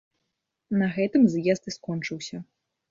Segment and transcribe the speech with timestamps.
[0.79, 2.37] На гэтым з'езд і скончыўся.